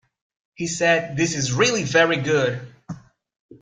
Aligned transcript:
He 0.55 0.65
said 0.65 1.15
'This 1.15 1.35
is 1.35 1.53
really 1.53 1.83
very 1.83 2.17
good. 2.17 2.59